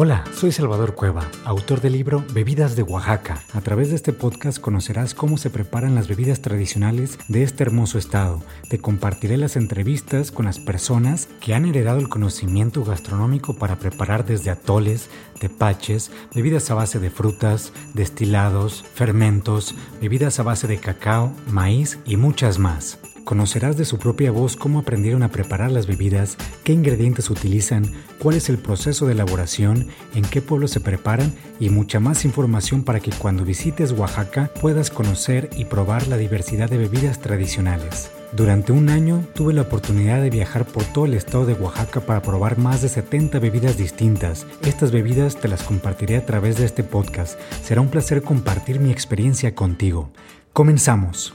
[0.00, 3.42] Hola, soy Salvador Cueva, autor del libro Bebidas de Oaxaca.
[3.52, 7.98] A través de este podcast conocerás cómo se preparan las bebidas tradicionales de este hermoso
[7.98, 8.40] estado.
[8.70, 14.24] Te compartiré las entrevistas con las personas que han heredado el conocimiento gastronómico para preparar
[14.24, 15.10] desde atoles,
[15.40, 22.16] tepaches, bebidas a base de frutas, destilados, fermentos, bebidas a base de cacao, maíz y
[22.16, 23.00] muchas más.
[23.28, 28.36] Conocerás de su propia voz cómo aprendieron a preparar las bebidas, qué ingredientes utilizan, cuál
[28.36, 33.00] es el proceso de elaboración, en qué pueblo se preparan y mucha más información para
[33.00, 38.10] que cuando visites Oaxaca puedas conocer y probar la diversidad de bebidas tradicionales.
[38.32, 42.22] Durante un año tuve la oportunidad de viajar por todo el estado de Oaxaca para
[42.22, 44.46] probar más de 70 bebidas distintas.
[44.62, 47.38] Estas bebidas te las compartiré a través de este podcast.
[47.62, 50.12] Será un placer compartir mi experiencia contigo.
[50.54, 51.34] Comenzamos.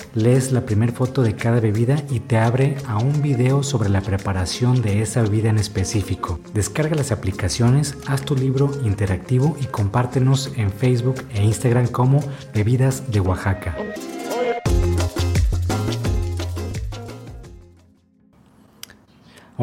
[0.13, 4.01] lees la primera foto de cada bebida y te abre a un video sobre la
[4.01, 6.39] preparación de esa bebida en específico.
[6.53, 12.23] Descarga las aplicaciones, haz tu libro interactivo y compártenos en Facebook e Instagram como
[12.53, 13.75] Bebidas de Oaxaca.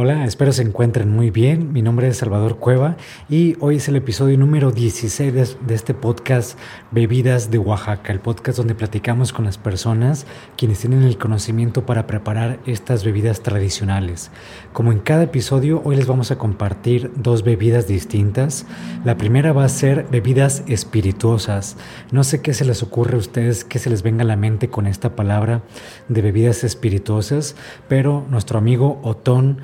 [0.01, 1.73] Hola, espero se encuentren muy bien.
[1.73, 2.97] Mi nombre es Salvador Cueva
[3.29, 6.57] y hoy es el episodio número 16 de, este podcast
[6.93, 10.25] Bebidas de Oaxaca, el podcast donde platicamos con las personas
[10.57, 14.31] quienes tienen el conocimiento para preparar estas bebidas tradicionales.
[14.73, 18.67] Como en cada episodio, hoy les vamos a compartir dos bebidas distintas.
[19.05, 21.77] La primera va a ser bebidas espirituosas.
[22.13, 24.71] No sé qué se les ocurre a ustedes, qué se les venga a la mente
[24.71, 25.63] con esta palabra
[26.09, 27.57] de bebidas espirituosas,
[27.89, 29.61] pero nuestro amigo Otón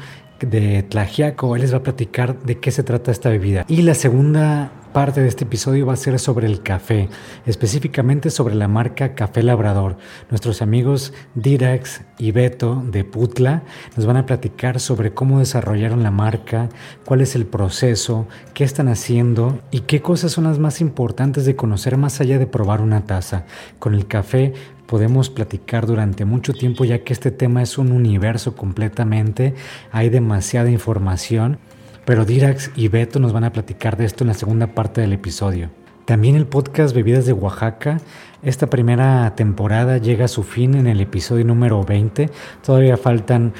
[0.46, 1.56] de Tlajiaco.
[1.56, 3.64] Él les va a platicar de qué se trata esta bebida.
[3.68, 7.08] Y la segunda parte de este episodio va a ser sobre el café,
[7.46, 9.96] específicamente sobre la marca Café Labrador.
[10.30, 13.64] Nuestros amigos Dirax y Beto de Putla
[13.96, 16.68] nos van a platicar sobre cómo desarrollaron la marca,
[17.04, 21.56] cuál es el proceso, qué están haciendo y qué cosas son las más importantes de
[21.56, 23.46] conocer más allá de probar una taza.
[23.80, 24.52] Con el café
[24.86, 29.54] podemos platicar durante mucho tiempo ya que este tema es un universo completamente,
[29.92, 31.58] hay demasiada información,
[32.04, 35.12] pero Dirax y Beto nos van a platicar de esto en la segunda parte del
[35.12, 35.70] episodio.
[36.04, 37.98] También el podcast Bebidas de Oaxaca,
[38.42, 42.28] esta primera temporada llega a su fin en el episodio número 20,
[42.62, 43.54] todavía faltan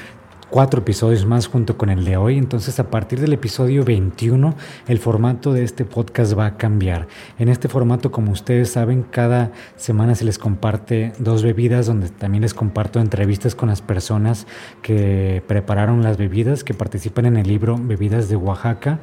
[0.49, 2.37] cuatro episodios más junto con el de hoy.
[2.37, 4.55] Entonces a partir del episodio 21
[4.87, 7.07] el formato de este podcast va a cambiar.
[7.39, 12.43] En este formato, como ustedes saben, cada semana se les comparte dos bebidas donde también
[12.43, 14.47] les comparto entrevistas con las personas
[14.81, 18.99] que prepararon las bebidas, que participan en el libro Bebidas de Oaxaca.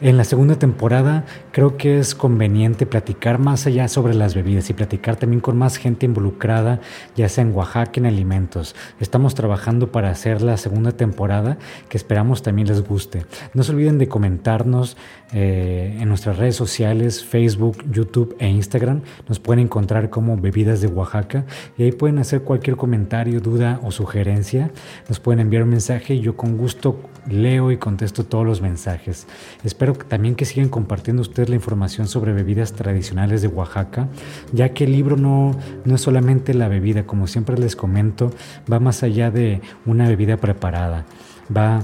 [0.00, 4.74] En la segunda temporada creo que es conveniente platicar más allá sobre las bebidas y
[4.74, 6.80] platicar también con más gente involucrada,
[7.16, 8.74] ya sea en Oaxaca, en alimentos.
[9.00, 11.58] Estamos trabajando para hacer la segunda temporada
[11.88, 13.24] que esperamos también les guste.
[13.54, 14.96] No se olviden de comentarnos
[15.32, 19.02] eh, en nuestras redes sociales, Facebook, YouTube e Instagram.
[19.28, 21.44] Nos pueden encontrar como Bebidas de Oaxaca
[21.76, 24.70] y ahí pueden hacer cualquier comentario, duda o sugerencia.
[25.08, 29.26] Nos pueden enviar un mensaje y yo con gusto leo y contesto todos los mensajes.
[29.64, 34.08] Espero también que sigan compartiendo ustedes la información sobre bebidas tradicionales de Oaxaca,
[34.52, 38.30] ya que el libro no, no es solamente la bebida, como siempre les comento,
[38.70, 40.67] va más allá de una bebida preparada.
[40.74, 41.82] Va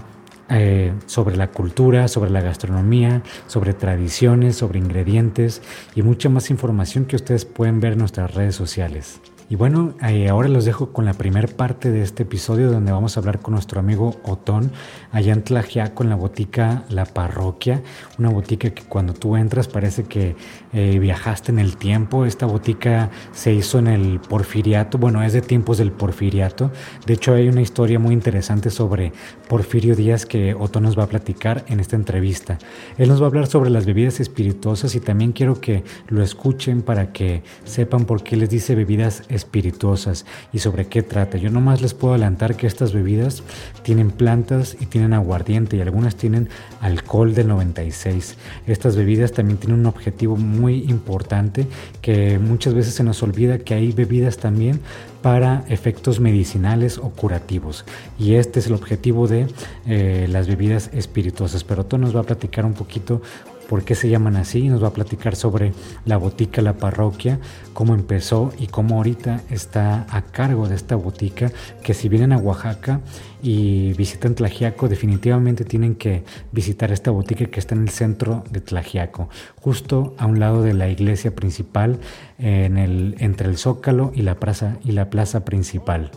[0.50, 5.62] eh, sobre la cultura, sobre la gastronomía, sobre tradiciones, sobre ingredientes
[5.94, 9.20] y mucha más información que ustedes pueden ver en nuestras redes sociales.
[9.48, 13.16] Y bueno, eh, ahora los dejo con la primera parte de este episodio donde vamos
[13.16, 14.70] a hablar con nuestro amigo Otón,
[15.14, 17.82] allá en Tlajiaco, en la botica La Parroquia,
[18.18, 20.34] una botica que cuando tú entras parece que
[20.72, 22.26] eh, viajaste en el tiempo.
[22.26, 26.72] Esta botica se hizo en el Porfiriato, bueno, es de tiempos del Porfiriato.
[27.06, 29.12] De hecho, hay una historia muy interesante sobre
[29.48, 32.58] Porfirio Díaz que Otón nos va a platicar en esta entrevista.
[32.98, 36.82] Él nos va a hablar sobre las bebidas espirituosas y también quiero que lo escuchen
[36.82, 41.38] para que sepan por qué les dice bebidas espirituosas y sobre qué trata.
[41.38, 43.44] Yo nomás les puedo adelantar que estas bebidas
[43.84, 46.48] tienen plantas y tienen aguardiente y algunas tienen
[46.80, 48.36] alcohol del 96.
[48.66, 51.66] Estas bebidas también tienen un objetivo muy importante
[52.00, 54.80] que muchas veces se nos olvida que hay bebidas también
[55.22, 57.84] para efectos medicinales o curativos.
[58.18, 59.46] Y este es el objetivo de
[59.86, 61.64] eh, las bebidas espirituosas.
[61.64, 63.22] Pero tú nos va a platicar un poquito
[63.68, 65.72] por qué se llaman así, nos va a platicar sobre
[66.04, 67.38] la botica La Parroquia,
[67.72, 71.50] cómo empezó y cómo ahorita está a cargo de esta botica,
[71.82, 73.00] que si vienen a Oaxaca
[73.42, 78.60] y visitan Tlajiaco, definitivamente tienen que visitar esta botica que está en el centro de
[78.60, 79.28] Tlajiaco,
[79.60, 81.98] justo a un lado de la iglesia principal,
[82.38, 86.10] entre el Zócalo y la plaza, y la plaza principal.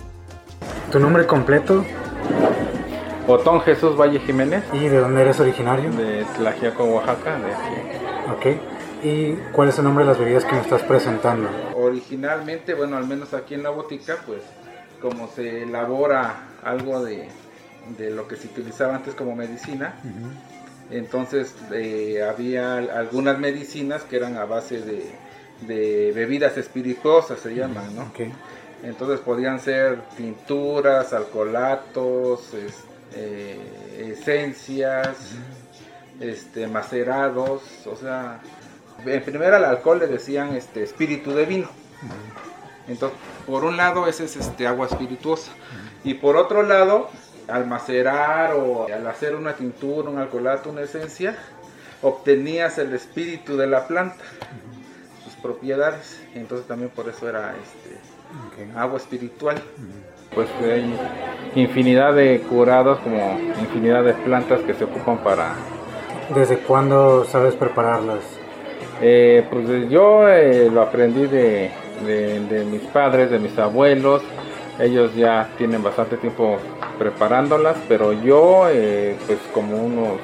[0.91, 1.85] ¿Tu nombre completo?
[3.27, 4.63] Otón Jesús Valle Jiménez.
[4.71, 5.91] ¿Y de dónde eres originario?
[5.91, 7.74] De Tlajiaco, Oaxaca, de aquí.
[8.31, 8.45] Ok.
[9.03, 11.50] ¿Y cuál es el nombre de las bebidas que me estás presentando?
[11.75, 14.41] Originalmente, bueno, al menos aquí en la botica, pues
[15.01, 17.29] como se elabora algo de,
[18.00, 19.95] lo que se utilizaba antes como medicina,
[20.89, 28.03] entonces eh, había algunas medicinas que eran a base de, bebidas espirituosas, se llaman, ¿no?
[28.06, 28.33] Okay.
[28.83, 32.87] Entonces podían ser tinturas, alcoholatos, este,
[33.18, 35.18] eh, esencias,
[36.19, 38.40] este, macerados, o sea,
[39.06, 41.69] en primera al alcohol le decían este espíritu de vino.
[42.88, 45.52] Entonces, por un lado ese es este agua espirituosa
[46.04, 47.10] y por otro lado,
[47.48, 51.36] al macerar o al hacer una tintura, un alcoholato, una esencia,
[52.02, 54.24] obtenías el espíritu de la planta,
[55.24, 56.22] sus propiedades.
[56.34, 59.62] Entonces también por eso era este agua espiritual
[60.38, 60.94] pues hay
[61.56, 65.54] infinidad de curados como infinidad de plantas que se ocupan para...
[66.36, 68.19] ¿Desde cuándo sabes prepararlas?
[69.01, 71.72] Eh, pues yo eh, lo aprendí de,
[72.69, 74.22] mis padres, de mis abuelos.
[74.80, 76.57] Ellos ya tienen bastante tiempo
[77.00, 80.19] preparándolas, pero yo eh, pues como unos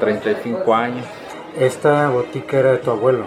[0.00, 1.06] 35 años.
[1.58, 3.24] ¿Esta botica era de tu abuelo?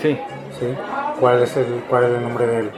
[0.00, 0.16] Sí.
[0.58, 0.74] ¿Sí?
[1.18, 2.70] ¿Cuál es el, cuál es el nombre de él?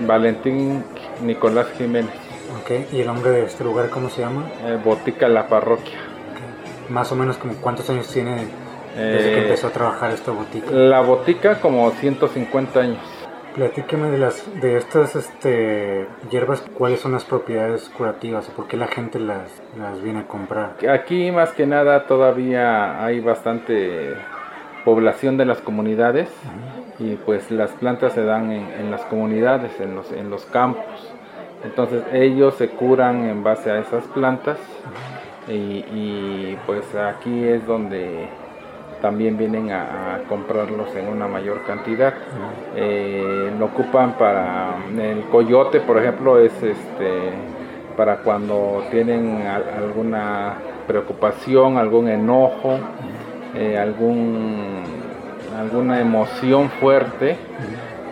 [0.00, 0.84] Valentín
[1.22, 2.14] Nicolás Jiménez.
[2.60, 4.44] Ok, ¿y el nombre de este lugar cómo se llama?
[4.64, 5.98] Eh, Botica La Parroquia.
[6.88, 8.46] Más o menos como cuántos años tiene
[8.96, 10.70] desde que eh, empezó a trabajar esta botica.
[10.70, 12.98] La botica como 150 años.
[13.54, 18.76] Platíqueme de las de estas este, hierbas, cuáles son las propiedades curativas o por qué
[18.76, 20.76] la gente las, las viene a comprar.
[20.90, 24.14] Aquí más que nada todavía hay bastante
[24.84, 26.28] población de las comunidades
[26.98, 31.12] y pues las plantas se dan en, las comunidades, en los, en los campos.
[31.64, 34.58] Entonces ellos se curan en base a esas plantas
[35.48, 38.28] y, pues aquí es donde
[39.00, 42.14] también vienen a, comprarlos en una mayor cantidad.
[42.74, 47.32] Eh, lo ocupan para el coyote, por ejemplo, es este
[47.96, 50.54] para cuando tienen alguna
[50.86, 52.78] preocupación, algún enojo,
[53.54, 54.82] eh, algún
[55.58, 57.36] alguna emoción fuerte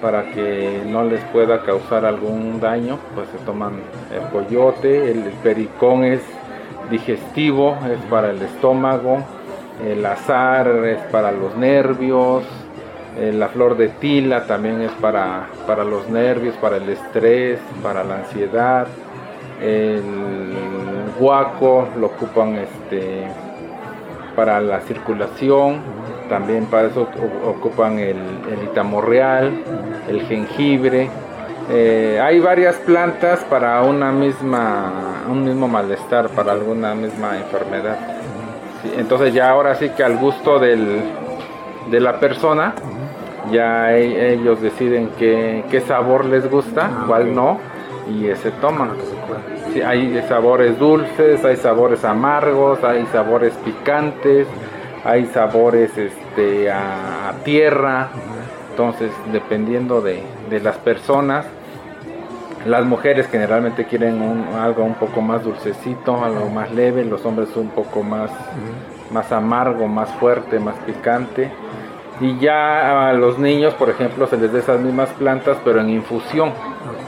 [0.00, 3.74] para que no les pueda causar algún daño, pues se toman
[4.14, 6.20] el coyote, el pericón es
[6.90, 9.18] digestivo, es para el estómago,
[9.86, 12.44] el azar es para los nervios,
[13.16, 18.04] eh, la flor de tila también es para, para los nervios, para el estrés, para
[18.04, 18.86] la ansiedad,
[19.62, 20.02] el
[21.18, 23.26] guaco lo ocupan este,
[24.34, 25.80] para la circulación,
[26.28, 27.08] también para eso
[27.46, 28.16] ocupan el,
[28.50, 29.52] el itamorreal,
[30.08, 31.08] el jengibre.
[31.70, 37.96] Eh, hay varias plantas para una misma, un mismo malestar, para alguna misma enfermedad.
[38.98, 41.00] entonces ya ahora sí que al gusto del,
[41.90, 42.74] de la persona,
[43.50, 47.58] ya e, ellos deciden qué, qué sabor les gusta, ah, cuál no,
[48.10, 48.90] y ese toman.
[49.86, 54.46] hay sabores dulces, hay sabores amargos, hay sabores picantes
[55.04, 58.08] hay sabores este, a, tierra,
[58.70, 60.22] entonces dependiendo de,
[60.62, 61.44] las personas,
[62.64, 67.68] las mujeres generalmente quieren algo un poco más dulcecito, algo más leve, los hombres un
[67.68, 68.30] poco más,
[69.10, 71.50] más amargo, más fuerte, más picante.
[72.20, 75.90] Y ya a los niños, por ejemplo, se les da esas mismas plantas, pero en
[75.90, 76.52] infusión.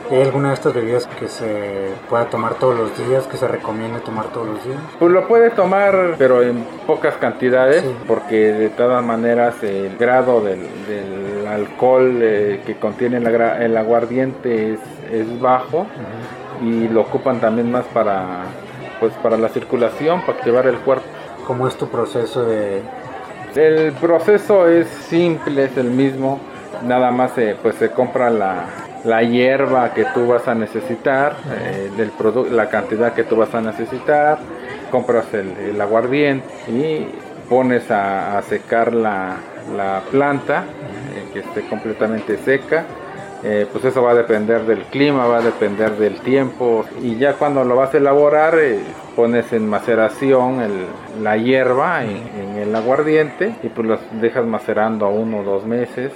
[0.09, 3.99] ¿Hay alguna de estas bebidas que se pueda tomar todos los días, que se recomiende
[4.01, 4.79] tomar todos los días?
[5.01, 10.69] Pues lo puede tomar, pero en pocas cantidades, porque de todas maneras el grado del,
[11.49, 15.87] alcohol eh, que contiene el, aguardiente es, es bajo
[16.63, 18.45] y lo ocupan también más para,
[19.01, 21.07] pues, para la circulación, para activar el cuerpo.
[21.47, 22.83] ¿Cómo es tu proceso de...?
[23.57, 26.39] El proceso es simple, es el mismo,
[26.85, 27.33] nada más
[27.63, 28.67] pues se compra la,
[29.07, 31.91] la hierba que tú vas a necesitar, eh,
[32.51, 34.39] la cantidad que tú vas a necesitar,
[34.91, 37.07] compras el, aguardiente y
[37.49, 39.37] pones a, secar la,
[40.11, 40.65] planta,
[41.15, 42.85] eh, que esté completamente seca.
[43.45, 47.35] Eh, pues eso va a depender del clima, va a depender del tiempo y ya
[47.35, 48.59] cuando lo vas a elaborar
[49.15, 50.59] pones en maceración
[51.23, 55.67] la hierba en, en, el aguardiente y pues los dejas macerando a uno o dos
[55.67, 56.13] meses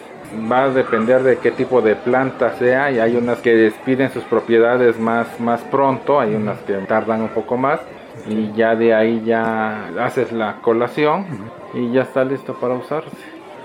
[0.51, 4.25] va a depender de qué tipo de planta sea y hay unas que despiden sus
[4.25, 7.81] propiedades más, más pronto, hay unas que tardan un poco más
[8.27, 11.27] y ya de ahí ya haces la colación
[11.75, 13.17] y ya está listo para usarse.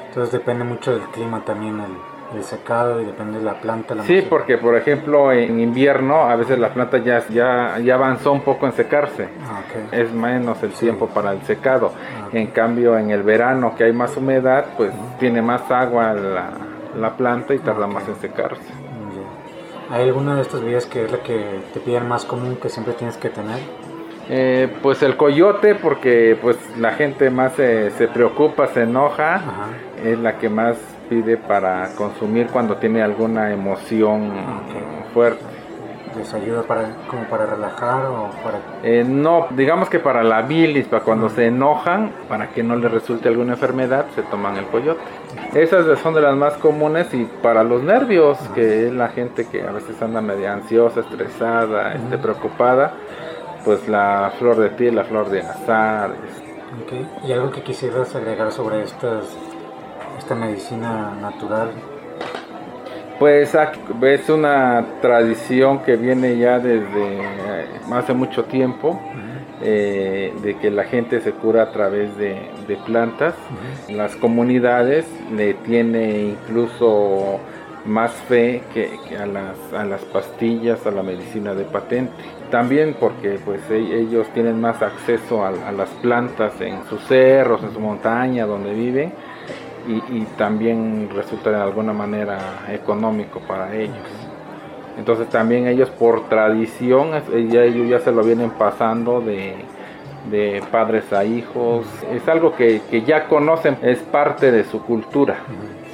[0.08, 3.96] Entonces depende mucho del clima también el, secado y depende de la planta.
[4.04, 8.42] sí, porque por ejemplo en invierno a veces la planta ya, ya, ya avanzó un
[8.42, 9.30] poco en secarse.
[9.48, 11.94] Ah, es menos el tiempo para el secado.
[11.96, 16.50] Ah, en cambio en el verano que hay más humedad pues tiene más agua la,
[17.00, 18.74] la planta y tarda más en secarse.
[19.92, 22.94] ¿Hay alguna de estas bebidas que es la que te piden más común que siempre
[22.94, 23.60] tienes que tener?
[24.28, 29.42] Eh, pues el coyote porque pues la gente más se, preocupa, se enoja,
[30.04, 30.78] es la que más
[31.10, 34.32] pide para consumir cuando tiene alguna emoción
[35.14, 35.44] fuerte.
[36.18, 38.60] ¿Les ayuda para, como para relajar o para...?
[38.84, 42.90] Eh, no, digamos que para la bilis, para cuando se enojan, para que no les
[42.90, 45.02] resulte alguna enfermedad, se toman el coyote.
[45.54, 49.64] Esas son de las más comunes y para los nervios, que es la gente que
[49.64, 52.94] a veces anda media ansiosa, estresada, esté preocupada,
[53.66, 56.12] pues la flor de piel, la flor de azar.
[56.86, 57.10] Okay.
[57.28, 59.26] ¿Y algo que quisieras agregar sobre estas,
[60.18, 61.72] esta medicina natural?
[63.20, 69.00] Pues es una tradición que viene ya desde eh, hace mucho tiempo,
[69.62, 72.36] eh, de que la gente se cura a través de,
[72.86, 73.34] plantas.
[73.88, 77.40] Las comunidades le tiene incluso
[77.86, 82.12] más fe que, a, las, a, las, pastillas, a la medicina de patente.
[82.52, 87.64] También porque pues e, ellos tienen más acceso a, a las plantas en sus cerros,
[87.64, 89.14] en su montaña donde viven
[89.88, 92.38] y, también resulta de alguna manera
[92.70, 94.08] económico para ellos.
[94.98, 97.12] Entonces también ellos por tradición,
[97.50, 99.56] ya, ellos ya se lo vienen pasando de,
[100.72, 105.38] padres a hijos, es algo que, ya conocen, es parte de su cultura.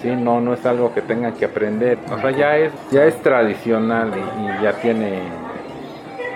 [0.01, 0.09] ¿sí?
[0.09, 4.11] No, no es algo que tengan que aprender, o sea, ya es, ya es tradicional
[4.15, 5.19] y, ya tiene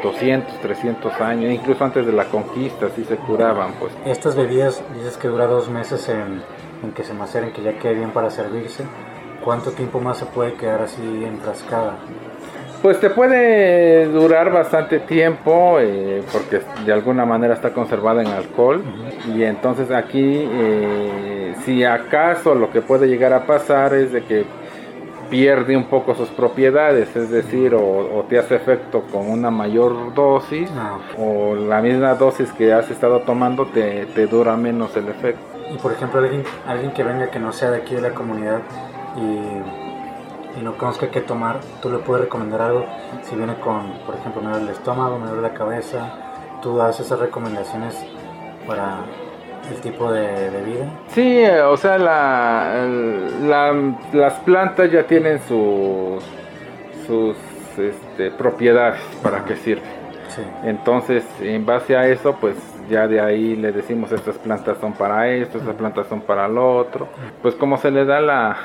[0.03, 3.71] 200, 300 años, incluso antes de la conquista, sí se curaban.
[3.79, 6.41] pues Estas bebidas dices que dura dos meses en,
[6.85, 8.83] en que se maceren, que ya quede bien para servirse,
[9.43, 11.97] ¿cuánto tiempo más se puede quedar así enfrascada?
[12.81, 18.83] Pues te puede durar bastante tiempo eh, porque de alguna manera está conservada en alcohol
[19.33, 24.45] y entonces aquí eh, si acaso lo que puede llegar a pasar es de que
[25.31, 30.69] pierde un poco sus propiedades, es decir, o, te hace efecto con una mayor dosis
[30.77, 35.54] ah, o la misma dosis que has estado tomando te, te dura menos el efecto.
[35.73, 38.61] Y por ejemplo, alguien, alguien que venga que no sea de aquí de la comunidad
[39.17, 42.85] y, y no conozca qué tomar, tú le puedes recomendar algo
[43.23, 46.99] si viene con, por ejemplo, me duele el estómago, me duele la cabeza, tú das
[46.99, 47.95] esas recomendaciones
[48.67, 48.99] para
[49.69, 50.85] el tipo de bebida.
[51.07, 52.87] Sí, o sea, la,
[54.13, 56.23] las plantas ya tienen sus,
[57.07, 57.35] sus
[57.77, 60.05] este, propiedades para qué sirven.
[60.63, 62.55] Entonces, en base a eso, pues
[62.89, 66.77] ya de ahí le decimos estas plantas son para esto, estas plantas son para lo
[66.77, 67.07] otro.
[67.41, 68.57] Pues como se le da la,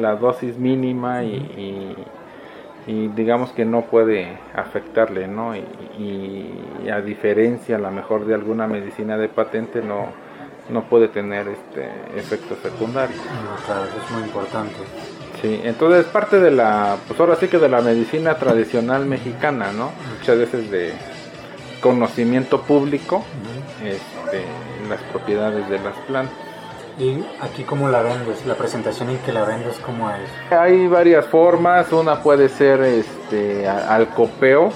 [0.00, 1.96] la dosis mínima y,
[2.86, 5.54] y, digamos que no puede afectarle, ¿no?
[5.54, 6.54] Y,
[6.90, 10.06] a diferencia a lo mejor de alguna medicina de patente no,
[10.70, 13.16] no puede tener este efecto secundario.
[13.66, 14.76] Claro, eso es muy importante.
[15.42, 19.92] Sí, entonces parte de la, pues ahora sí que de la medicina tradicional mexicana, ¿no?
[20.18, 20.94] Muchas veces de
[21.80, 23.24] conocimiento público
[23.82, 24.44] este,
[24.88, 26.36] las propiedades de las plantas.
[26.98, 28.44] ¿Y aquí cómo la vendes?
[28.44, 30.52] ¿La presentación en que la vendes cómo es?
[30.52, 34.72] Hay varias formas, una puede ser este, al copeo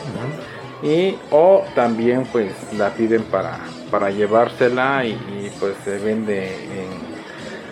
[0.85, 3.59] y o también pues la piden para,
[3.91, 7.02] para llevársela y, y pues se vende en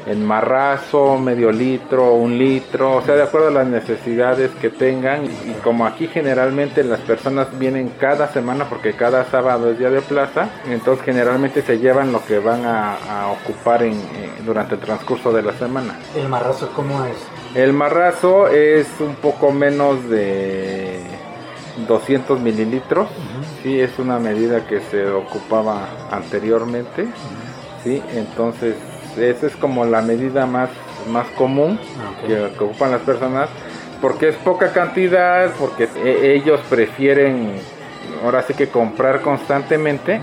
[0.06, 5.24] en marrazo, medio litro, un litro, o sea, de acuerdo a las necesidades que tengan.
[5.24, 10.00] Y como aquí generalmente las personas vienen cada semana, porque cada sábado es día de
[10.00, 12.96] plaza, entonces generalmente se llevan lo que van a,
[13.30, 14.00] ocupar en,
[14.44, 15.98] durante el transcurso de la semana.
[16.16, 17.16] ¿El marrazo cómo es?
[17.54, 21.00] El marrazo es un poco menos de
[21.86, 23.08] 200 mililitros,
[23.62, 27.08] sí, es una medida que se ocupaba anteriormente,
[27.82, 28.76] sí, entonces
[29.22, 30.70] esa es como la medida más,
[31.08, 31.78] más común
[32.26, 33.48] que, ocupan las personas,
[34.00, 37.60] porque es poca cantidad, porque e, ellos prefieren
[38.24, 40.20] ahora sí que comprar constantemente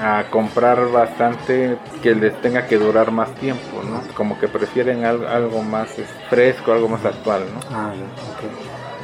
[0.00, 4.02] a comprar bastante que les tenga que durar más tiempo, ¿no?
[4.14, 5.88] Como que prefieren algo, más
[6.28, 7.60] fresco, algo más actual, ¿no?
[7.74, 7.92] Ah,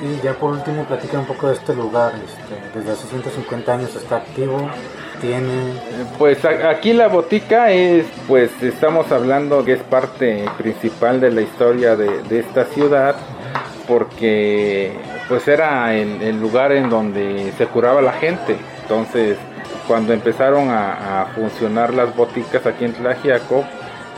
[0.03, 2.12] Y ya por último, platica un poco de este lugar.
[2.17, 4.69] Este, desde hace 150 años está activo,
[6.19, 11.95] Pues aquí la botica es, pues estamos hablando que es parte principal de la historia
[11.95, 13.14] de, de esta ciudad,
[13.87, 14.93] porque
[15.29, 18.57] pues era el, lugar en donde se curaba la gente.
[18.83, 19.38] Entonces,
[19.87, 23.64] cuando empezaron a, funcionar las boticas aquí en Tlajiaco,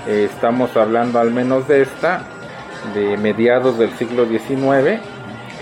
[0.07, 2.23] eh, estamos hablando al menos de esta,
[2.95, 5.01] de mediados del siglo XIX.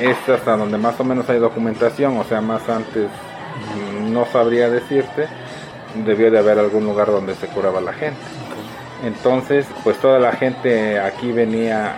[0.01, 3.09] Es hasta donde más o menos hay documentación, o sea, más antes
[4.13, 5.27] no sabría decirte,
[6.05, 8.21] debió de haber algún lugar donde se curaba la gente.
[9.05, 11.97] Entonces, pues toda la gente aquí venía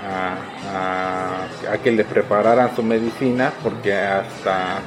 [0.73, 4.79] a, que le prepararan su medicina, porque hasta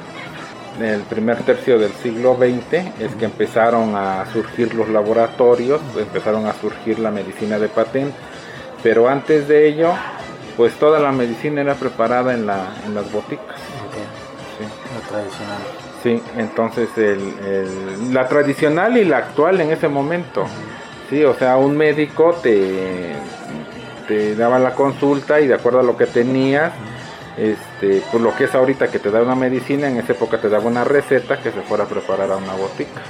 [0.80, 6.54] el primer tercio del siglo XX es que empezaron a surgir los laboratorios, empezaron a
[6.54, 8.16] surgir la medicina de patente,
[8.82, 9.92] pero antes de ello,
[10.56, 13.56] pues toda la medicina era preparada en, la, en las boticas.
[14.58, 14.64] Sí.
[14.94, 15.87] La tradicional.
[16.02, 16.88] Sí, entonces
[18.10, 20.46] la tradicional y la actual en ese momento.
[21.10, 23.14] Sí, o sea, un médico te,
[24.06, 26.72] te daba la consulta y de acuerdo a lo que tenías,
[27.36, 30.48] este, pues lo que es ahorita que te da una medicina, en esa época te
[30.48, 33.00] daba una receta que se fuera a preparar a una botica.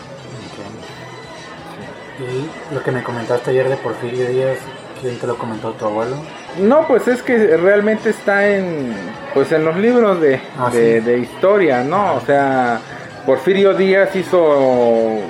[2.19, 4.59] Y lo que me comentaste ayer de Porfirio Díaz,
[5.01, 6.17] ¿quién te lo comentó tu abuelo?
[6.61, 8.93] No, pues es que realmente está en,
[9.35, 12.15] pues en los libros de, ah, de historia, ¿no?
[12.15, 12.81] O sea,
[13.27, 15.21] Porfirio Díaz hizo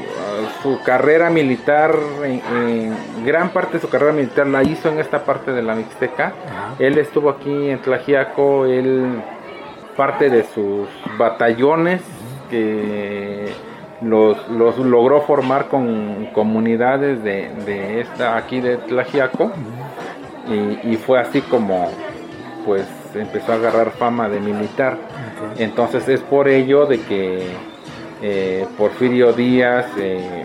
[0.63, 1.95] su carrera militar,
[3.25, 6.33] gran parte de su carrera militar la hizo en esta parte de la Mixteca.
[6.79, 9.23] Él estuvo aquí en Tlajiaco, él
[9.97, 10.89] parte de sus
[11.19, 12.03] batallones
[12.51, 13.49] que
[14.01, 19.53] los, los logró formar con comunidades de, esta aquí de Tlajiaco
[20.51, 21.91] y, fue así como
[22.65, 24.99] pues empezó a agarrar fama de militar.
[25.59, 27.47] Entonces es por ello de que
[28.23, 30.45] eh, Porfirio Díaz, eh,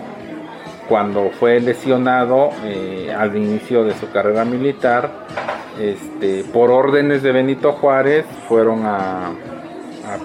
[0.87, 5.09] cuando fue lesionado eh, al inicio de su carrera militar,
[5.79, 9.31] este, por órdenes de Benito Juárez, fueron a,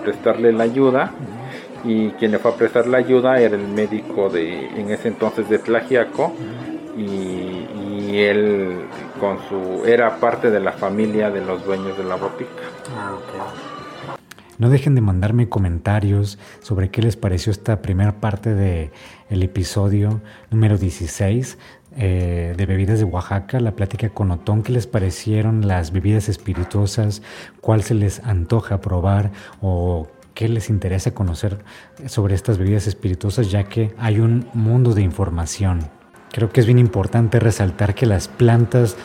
[0.03, 1.13] prestarle la ayuda.
[1.85, 5.49] Y quien le fue a prestar la ayuda era el médico de en ese entonces
[5.49, 6.33] de Tlajiaco.
[6.97, 8.81] Y, él
[9.87, 12.63] era parte de la familia de los dueños de la botica.
[12.97, 13.17] Ah,
[14.59, 18.91] no dejen de mandarme comentarios sobre qué les pareció esta primera parte del
[19.31, 21.59] el episodio número 16
[21.97, 27.23] eh, de bebidas de Oaxaca, la plática con Otón, qué les parecieron las bebidas espirituosas,
[27.61, 31.59] cuál se les antoja probar o qué les interesa conocer
[32.07, 35.98] sobre estas bebidas espirituosas, ya que hay un mundo de información.
[36.33, 38.97] Creo que es bien importante resaltar que las plantas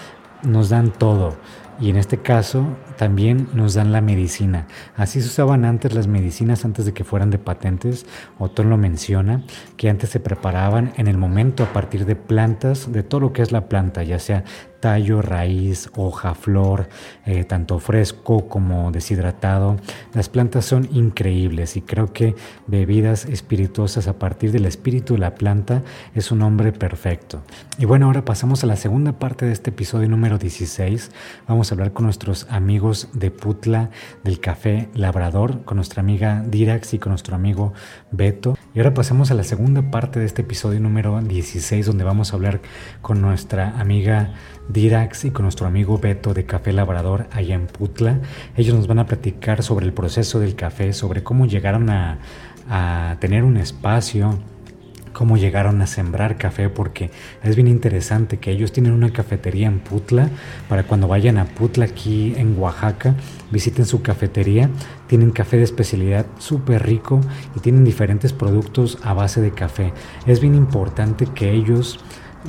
[0.43, 1.35] nos dan todo.
[1.79, 2.65] Y en este caso
[3.03, 4.65] también nos dan la medicina.
[4.95, 8.05] Así se usaban antes las medicinas antes de que fueran de patentes.
[8.39, 9.43] Otón lo menciona,
[9.75, 13.41] que antes se preparaban en el momento a partir de plantas, de todo lo que
[13.41, 14.45] es la planta, ya sea
[14.83, 16.89] tallo, raíz, hoja, flor,
[17.25, 19.77] eh, tanto fresco como deshidratado.
[20.13, 22.35] Las plantas son increíbles y creo que
[22.67, 25.83] bebidas espirituosas a partir del espíritu de la planta
[26.15, 27.43] es un hombre perfecto.
[27.77, 31.11] Y bueno, ahora pasamos a la segunda parte de este episodio número 16.
[31.47, 33.89] Vamos a hablar con nuestros amigos de Putla
[34.23, 37.73] del Café Labrador, con nuestra amiga Dirax y con nuestro amigo
[38.11, 38.57] Beto.
[38.73, 42.35] Y ahora pasamos a la segunda parte de este episodio número 16 donde vamos a
[42.35, 42.61] hablar
[43.01, 44.33] con nuestra amiga
[44.69, 48.19] Dirax y con nuestro amigo Beto de Café Labrador allá en Putla.
[48.55, 52.19] Ellos nos van a platicar sobre el proceso del café, sobre cómo llegaron a,
[53.19, 54.39] tener un espacio,
[55.13, 57.11] cómo llegaron a sembrar café, porque
[57.43, 60.29] es bien interesante que ellos tienen una cafetería en Putla,
[60.67, 63.15] para cuando vayan a Putla aquí en Oaxaca,
[63.51, 64.69] visiten su cafetería,
[65.07, 67.21] tienen café de especialidad súper rico
[67.55, 69.93] y tienen diferentes productos a base de café.
[70.25, 71.99] Es bien importante que ellos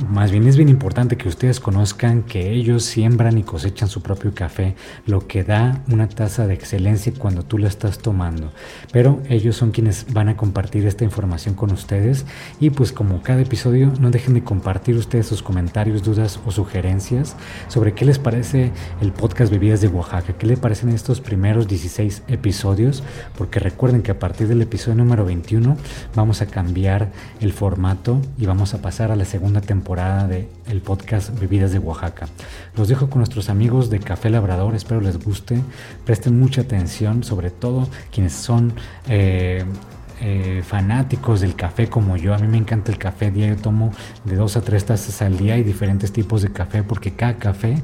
[0.09, 4.33] más bien es bien importante que ustedes conozcan que ellos siembran y cosechan su propio
[4.33, 8.51] café, lo que da una tasa de excelencia cuando tú la estás tomando.
[8.91, 12.25] Pero ellos son quienes van a compartir esta información con ustedes
[12.59, 17.37] y pues como cada episodio no dejen de compartir ustedes sus comentarios, dudas o sugerencias
[17.69, 22.23] sobre qué les parece el podcast Bebidas de Oaxaca, qué les parecen estos primeros 16
[22.27, 23.01] episodios,
[23.37, 25.77] porque recuerden que a partir del episodio número 21
[26.15, 30.49] vamos a cambiar el formato y vamos a pasar a la segunda temporada temporada de
[30.67, 32.27] el podcast Bebidas de Oaxaca.
[32.75, 35.61] Los dejo con nuestros amigos de Café Labrador, espero les guste,
[36.03, 38.73] presten mucha atención, sobre todo quienes son
[39.07, 39.63] eh,
[40.21, 42.33] eh, fanáticos del café como yo.
[42.33, 43.91] A mí me encanta el café diario, tomo
[44.23, 47.75] de dos a tres tazas al día y diferentes tipos de café porque cada café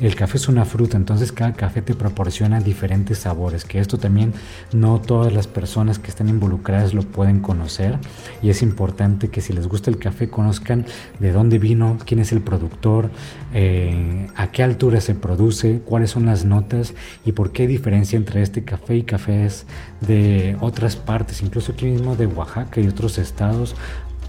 [0.00, 4.32] el café es una fruta, entonces cada café te proporciona diferentes sabores, que esto también
[4.72, 7.98] no todas las personas que están involucradas lo pueden conocer
[8.42, 10.86] y es importante que si les gusta el café conozcan
[11.20, 13.10] de dónde vino, quién es el productor,
[13.52, 18.42] eh, a qué altura se produce, cuáles son las notas y por qué diferencia entre
[18.42, 19.66] este café y cafés
[20.00, 23.74] de otras partes, incluso aquí mismo de Oaxaca y otros estados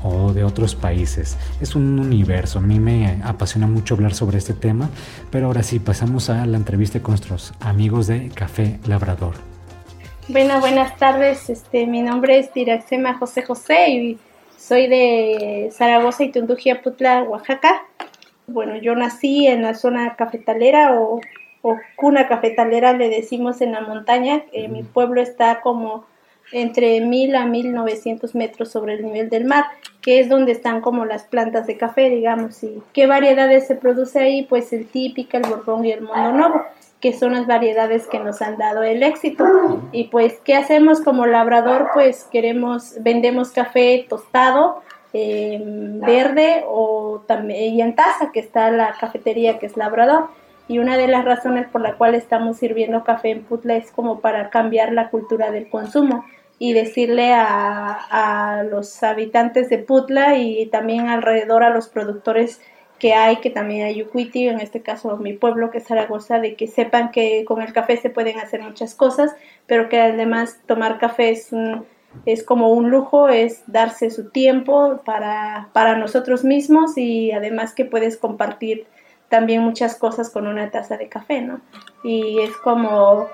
[0.05, 1.37] o de otros países.
[1.59, 4.89] Es un universo, a mí me apasiona mucho hablar sobre este tema,
[5.31, 9.33] pero ahora sí, pasamos a la entrevista con nuestros amigos de Café Labrador.
[10.27, 14.17] Bueno, buenas tardes, este, mi nombre es Diraxema José José y
[14.57, 17.83] soy de Zaragoza y Tundujía Putla, Oaxaca.
[18.47, 21.21] Bueno, yo nací en la zona cafetalera o,
[21.95, 24.43] cuna cafetalera, le decimos en la montaña.
[24.69, 26.05] mi pueblo está como
[26.51, 29.65] entre 1000 a 1900 metros sobre el nivel del mar,
[30.01, 32.63] que es donde están como las plantas de café, digamos.
[32.63, 34.43] ¿Y qué variedades se produce ahí?
[34.43, 36.61] Pues el típico, el borbón y el mondo novo,
[37.01, 39.45] que son las variedades que nos han dado el éxito.
[39.91, 41.89] Y pues, ¿qué hacemos como labrador?
[41.93, 48.93] Pues queremos, vendemos café tostado, eh, verde o también y en taza, que está la
[48.99, 50.27] cafetería que es labrador.
[50.67, 54.19] Y una de las razones por la cual estamos sirviendo café en Putla es como
[54.19, 56.25] para cambiar la cultura del consumo
[56.57, 62.61] y decirle a, los habitantes de Putla y también alrededor a los productores
[62.99, 66.55] que hay, que también hay Yucuiti, en este caso mi pueblo que es Zaragoza, de
[66.55, 69.35] que sepan que con el café se pueden hacer muchas cosas,
[69.67, 71.49] pero que además tomar café es,
[72.25, 77.83] es como un lujo, es darse su tiempo para, para nosotros mismos y además que
[77.83, 78.87] puedes compartir
[79.27, 81.59] también muchas cosas con una taza de café, ¿no?
[82.03, 83.27] Y es como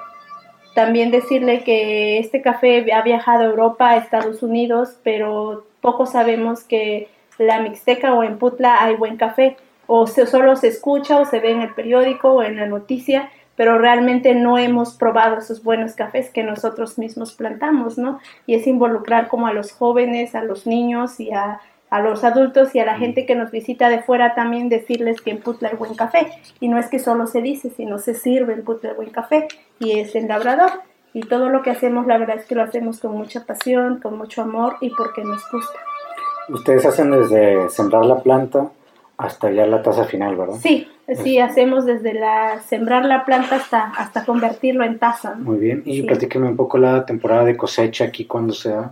[0.74, 6.64] también decirle que este café ha viajado a Europa, a Estados Unidos, pero poco sabemos
[6.64, 9.58] que la Mixteca o en Putla hay buen café,
[9.88, 13.30] o se, solo se escucha o se ve en el periódico o en la noticia,
[13.56, 18.20] pero realmente no hemos probado esos buenos cafés que nosotros mismos plantamos, ¿no?
[18.46, 21.60] Y es involucrar como a los jóvenes, a los niños y a
[21.92, 25.30] a los adultos y a la gente que nos visita de fuera también decirles que
[25.30, 26.32] en Putla hay buen café.
[26.62, 29.50] Y no es que solo se dice, sino se sirve en Putla hay buen café
[29.78, 30.72] y es en Labrador.
[31.14, 34.18] Y todo lo que hacemos, la verdad es que lo hacemos con mucha pasión, con
[34.18, 35.80] mucho amor y porque nos gusta.
[36.48, 38.70] Ustedes hacen desde sembrar la planta
[39.18, 40.56] hasta ya la taza final, ¿verdad?
[40.62, 40.88] Sí,
[41.22, 45.36] sí, hacemos desde la sembrar la planta hasta, hasta convertirlo en taza.
[45.36, 48.92] Muy bien, y platíqueme un poco la temporada de cosecha aquí, cuando se da.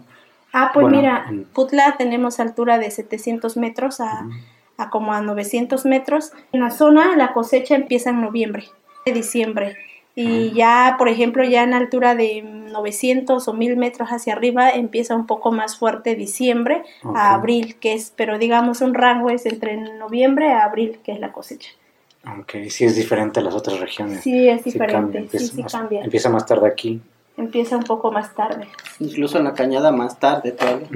[0.53, 4.27] Ah, pues mira, Putla tenemos altura de 700 metros a,
[4.89, 6.31] como a 900 metros.
[6.51, 8.65] En la zona la cosecha empieza en noviembre,
[9.05, 9.77] de diciembre.
[10.15, 15.15] Y ya, por ejemplo, ya en altura de 900 o 1000 metros hacia arriba empieza
[15.15, 16.83] un poco más fuerte diciembre
[17.15, 21.19] a abril, que es, pero digamos un rango es entre noviembre a abril, que es
[21.19, 21.69] la cosecha.
[22.37, 24.21] Ok, sí es diferente a las otras regiones.
[24.21, 26.03] Sí, es diferente, sí, sí, cambia.
[26.03, 27.01] Empieza más tarde aquí
[27.39, 28.67] empieza un poco más tarde.
[28.99, 30.87] Incluso en la cañada más tarde todavía.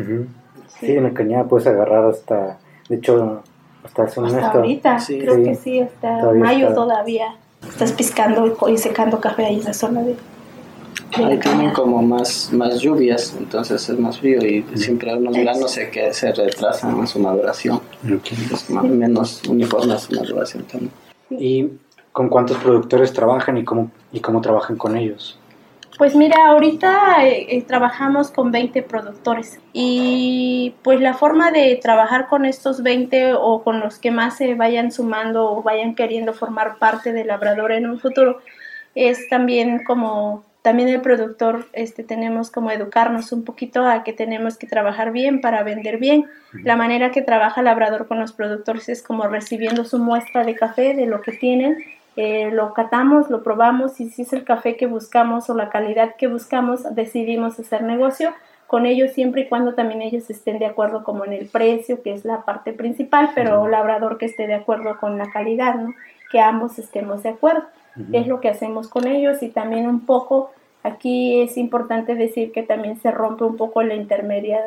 [0.80, 0.92] sí.
[0.92, 2.58] en la cañada puedes agarrar hasta,
[2.90, 3.42] de hecho,
[3.84, 7.36] hasta hace un Hasta ahorita, creo que sí, hasta mayo todavía.
[7.68, 10.18] Estás piscando y secando café ahí en la zona de...
[11.14, 15.90] Ahí tienen como más, más lluvias, entonces es más frío y siempre unos granos se,
[15.90, 17.80] que se retrasan en su maduración.
[18.70, 20.92] Más menos uniforme su maduración también.
[21.30, 21.70] ¿Y
[22.12, 25.38] con cuántos productores trabajan y cómo, y cómo trabajan con ellos?
[25.98, 32.28] Pues mira, ahorita eh, eh, trabajamos con 20 productores y pues la forma de trabajar
[32.28, 36.80] con estos 20 o con los que más se vayan sumando o vayan queriendo formar
[36.80, 38.40] parte de Labrador en un futuro
[38.96, 44.58] es también como también el productor este tenemos como educarnos un poquito a que tenemos
[44.58, 46.26] que trabajar bien para vender bien.
[46.54, 50.96] La manera que trabaja Labrador con los productores es como recibiendo su muestra de café
[50.96, 51.78] de lo que tienen
[52.16, 56.16] eh, lo catamos, lo probamos y si es el café que buscamos o la calidad
[56.18, 58.34] que buscamos, decidimos hacer negocio
[58.68, 62.12] con ellos siempre y cuando también ellos estén de acuerdo como en el precio, que
[62.12, 65.94] es la parte principal, pero labrador que esté de acuerdo con la calidad, ¿no?
[66.32, 67.64] Que ambos estemos de acuerdo.
[68.12, 70.50] Es lo que hacemos con ellos y también un poco
[70.84, 74.60] Aquí es importante decir que también se rompe un poco la intermedia,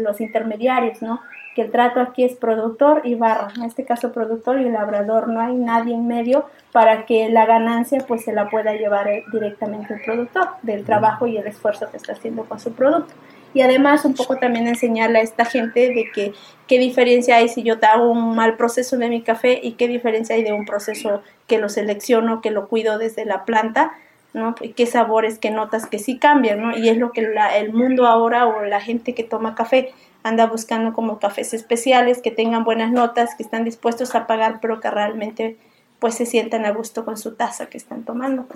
[0.00, 1.20] los intermediarios, ¿no?
[1.56, 5.40] Que el trato aquí es productor y barra, en este caso productor y labrador, no
[5.40, 10.02] hay nadie en medio para que la ganancia pues se la pueda llevar directamente el
[10.02, 13.14] productor del trabajo y el esfuerzo que está haciendo con su producto.
[13.54, 16.34] y además un poco también enseñarle a esta gente de que
[16.66, 19.88] qué diferencia hay si yo te hago un mal proceso de mi café y qué
[19.88, 23.92] diferencia hay de un proceso que lo selecciono, que lo cuido desde la planta,
[24.34, 24.54] ¿no?
[24.60, 26.76] Y qué sabores, qué notas que sí cambian, ¿no?
[26.76, 29.94] Y es lo que el mundo ahora o la gente que toma café
[30.26, 34.80] anda buscando como cafés especiales, que tengan buenas notas, que están dispuestos a pagar, pero
[34.80, 35.56] que realmente
[36.00, 38.46] pues se sientan a gusto con su taza que están tomando.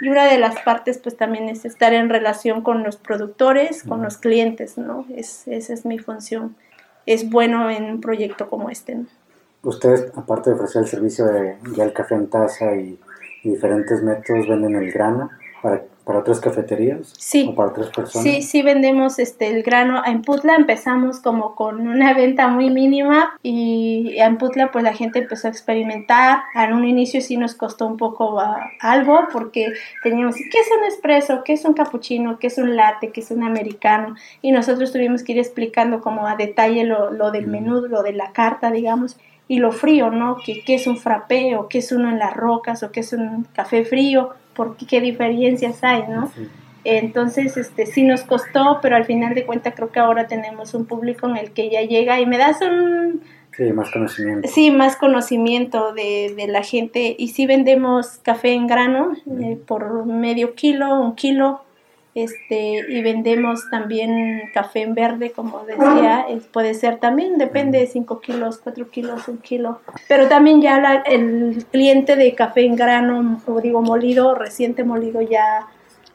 [0.00, 4.02] Y una de las partes pues también es estar en relación con los productores, con
[4.02, 5.06] los clientes, ¿no?
[5.14, 6.56] Es, esa es mi función.
[7.06, 9.06] Es bueno en un proyecto como este, ¿no?
[9.62, 12.98] Ustedes, aparte de ofrecer el servicio de ya el café en taza y,
[13.44, 15.30] y diferentes métodos, venden el grano
[15.62, 17.12] para ¿Para otras cafeterías?
[17.16, 17.46] Sí.
[17.48, 18.24] ¿O para otras personas?
[18.24, 20.02] Sí, sí vendemos este, el grano.
[20.04, 25.20] En Putla empezamos como con una venta muy mínima y en Putla pues la gente
[25.20, 26.40] empezó a experimentar.
[26.56, 30.84] En un inicio sí nos costó un poco ah, algo porque teníamos, ¿qué es un
[30.86, 31.44] espresso?
[31.44, 32.38] ¿Qué es un cappuccino?
[32.40, 33.12] ¿Qué es un latte?
[33.12, 34.16] ¿Qué es un americano?
[34.40, 38.12] Y nosotros tuvimos que ir explicando como a detalle lo, lo del menú, lo de
[38.12, 39.16] la carta, digamos
[39.48, 40.38] y lo frío, ¿no?
[40.44, 43.12] ¿Qué, ¿Qué, es un frappé o qué es uno en las rocas o qué es
[43.12, 44.30] un café frío?
[44.54, 46.30] Porque qué diferencias hay, ¿no?
[46.84, 50.86] Entonces, este, sí nos costó, pero al final de cuentas creo que ahora tenemos un
[50.86, 53.22] público en el que ya llega y me das un...
[53.56, 54.48] Sí, más conocimiento.
[54.48, 57.14] Sí, más conocimiento de, de la gente.
[57.18, 61.62] Y sí vendemos café en grano eh, por medio kilo, un kilo,
[62.14, 68.20] este y vendemos también café en verde como decía puede ser también depende de 5
[68.20, 69.80] kilos 4 kilos 1 kilo.
[70.08, 75.66] Pero también ya el cliente de café en grano o digo molido reciente molido ya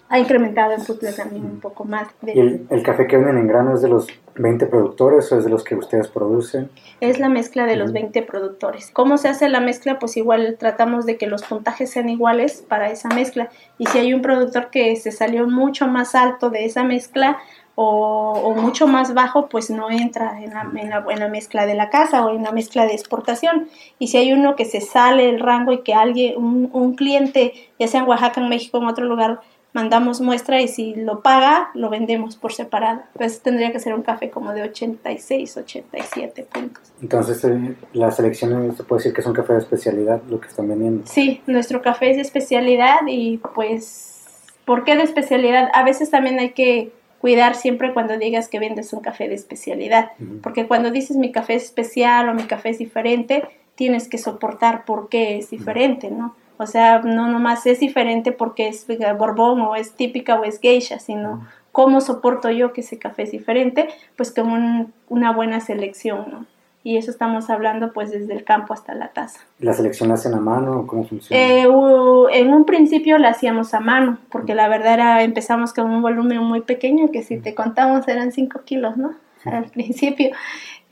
[0.09, 2.07] ha incrementado en Putla también un poco más.
[2.25, 5.49] ¿Y el, café que venden en grano es de los 20 productores o es de
[5.49, 6.69] los que ustedes producen?
[7.01, 8.89] Es la mezcla de los 20 productores.
[8.91, 9.99] ¿Cómo se hace la mezcla?
[9.99, 13.49] Pues igual tratamos de que los puntajes sean iguales para esa mezcla.
[13.77, 17.37] Y si hay un productor que se salió mucho más alto de esa mezcla,
[17.79, 20.71] o, mucho más bajo, pues no entra en la,
[21.11, 23.69] en, la, mezcla de la casa o en la mezcla de exportación.
[23.99, 27.53] Y si hay uno que se sale el rango y que alguien, un, un cliente,
[27.77, 29.41] ya sea en Oaxaca, en México, en otro lugar,
[29.73, 33.01] mandamos muestra y si lo paga, lo vendemos por separado.
[33.13, 36.83] Pues tendría que ser un café como de 86, 87 puntos.
[37.01, 40.47] Entonces, eh, la selección se puede decir que es un café de especialidad lo que
[40.47, 41.03] están vendiendo.
[41.05, 44.23] Sí, nuestro café es de especialidad y pues,
[44.65, 45.69] ¿por qué de especialidad?
[45.73, 50.11] A veces también hay que cuidar siempre cuando digas que vendes un café de especialidad,
[50.43, 53.43] porque cuando dices mi café es especial o mi café es diferente,
[53.75, 56.35] tienes que soportar por qué es diferente, ¿no?
[56.57, 58.85] O sea, no nomás es diferente porque es
[59.17, 63.31] borbón o es típica o es geisha, sino cómo soporto yo que ese café es
[63.31, 66.45] diferente, pues con una buena selección, ¿no?
[66.83, 69.41] Y eso estamos hablando pues desde el campo hasta la taza.
[69.59, 71.43] ¿La selección la hacen a mano o cómo funciona?
[71.43, 76.01] Eh, en un principio la hacíamos a mano, porque la verdad era, empezamos con un
[76.01, 79.15] volumen muy pequeño, que si te contamos eran 5 kilos, ¿no?
[79.43, 80.31] Al principio.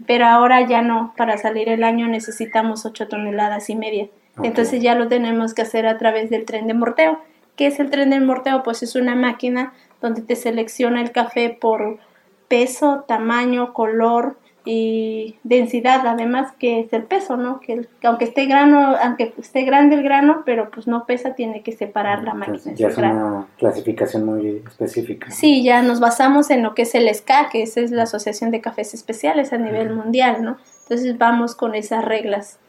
[0.05, 4.09] Pero ahora ya no, para salir el año necesitamos 8 toneladas y media.
[4.43, 7.19] Entonces ya lo tenemos que hacer a través del tren de morteo.
[7.55, 8.63] ¿Qué es el tren de morteo?
[8.63, 11.99] Pues es una máquina donde te selecciona el café por
[12.47, 17.59] peso, tamaño, color y densidad, además que es el peso, ¿no?
[17.59, 21.71] Que, aunque esté grano, aunque esté grande el grano, pero pues no pesa, tiene que
[21.71, 22.73] separar la máquina.
[22.73, 25.29] ya es una clasificación muy específica.
[25.29, 28.61] Sí, ya nos basamos en lo que es el SCA, que es la Asociación de
[28.61, 30.57] Cafés Especiales a nivel mundial, ¿no?
[30.83, 32.59] Entonces vamos con esas reglas,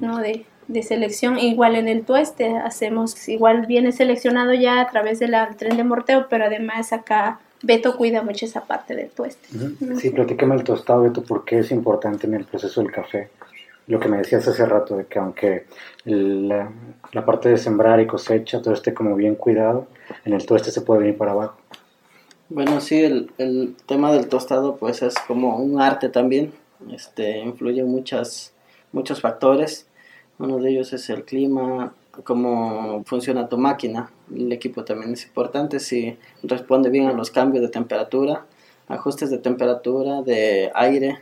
[0.00, 0.18] ¿no?
[0.18, 1.38] De, de selección.
[1.38, 6.26] Igual en el tueste hacemos, igual viene seleccionado ya a través del tren de morteo,
[6.28, 9.48] pero además acá Beto cuida mucho esa parte del tueste.
[9.96, 13.30] Sí, platícame el tostado, Beto, ¿por qué es importante en el proceso del café?
[13.86, 15.66] Lo que me decías hace rato, de que aunque
[16.04, 16.70] la,
[17.12, 19.86] la parte de sembrar y cosecha, todo esté como bien cuidado,
[20.24, 21.56] en el tueste se puede venir para abajo.
[22.48, 26.52] Bueno, sí, el, el tema del tostado pues es como un arte también,
[26.92, 28.52] este, influye muchas,
[28.92, 29.86] muchos factores
[30.42, 34.10] uno de ellos es el clima, cómo funciona tu máquina.
[34.34, 38.44] El equipo también es importante si responde bien a los cambios de temperatura,
[38.88, 41.20] ajustes de temperatura, de aire.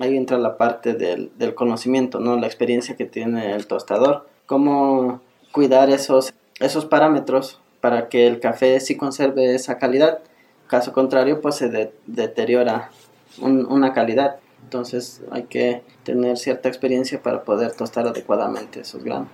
[0.00, 2.36] Ahí entra la parte del, conocimiento, ¿no?
[2.36, 4.26] la experiencia que tiene el tostador.
[4.46, 5.20] Cómo
[5.52, 10.18] cuidar esos, esos parámetros para que el café sí conserve esa calidad.
[10.66, 12.90] Caso contrario, pues se deteriora
[13.40, 14.40] una calidad.
[14.66, 19.28] Entonces hay que tener cierta experiencia para poder tostar adecuadamente esos granos.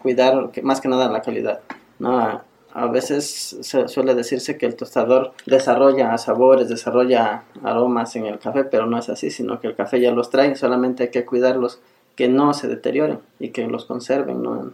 [0.00, 1.60] Cuidar más que nada la calidad.
[1.98, 2.40] ¿no?
[2.72, 8.86] A veces suele decirse que el tostador desarrolla sabores, desarrolla aromas en el café, pero
[8.86, 11.80] no es así, sino que el café ya los trae, solamente hay que cuidarlos
[12.14, 14.40] que no se deterioren y que los conserven.
[14.40, 14.70] ¿no?